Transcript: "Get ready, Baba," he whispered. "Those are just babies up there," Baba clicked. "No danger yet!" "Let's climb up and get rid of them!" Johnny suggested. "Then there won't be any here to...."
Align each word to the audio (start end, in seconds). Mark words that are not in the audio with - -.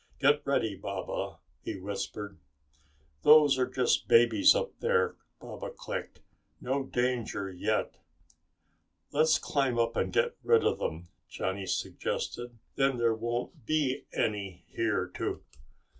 "Get 0.17 0.41
ready, 0.47 0.75
Baba," 0.75 1.37
he 1.61 1.75
whispered. 1.79 2.39
"Those 3.21 3.59
are 3.59 3.69
just 3.69 4.07
babies 4.07 4.55
up 4.55 4.71
there," 4.79 5.15
Baba 5.39 5.69
clicked. 5.69 6.21
"No 6.59 6.81
danger 6.81 7.51
yet!" 7.51 7.97
"Let's 9.11 9.37
climb 9.37 9.77
up 9.77 9.95
and 9.95 10.11
get 10.11 10.37
rid 10.43 10.63
of 10.65 10.79
them!" 10.79 11.09
Johnny 11.29 11.67
suggested. 11.67 12.57
"Then 12.77 12.97
there 12.97 13.13
won't 13.13 13.67
be 13.67 14.05
any 14.11 14.65
here 14.69 15.05
to...." 15.17 15.43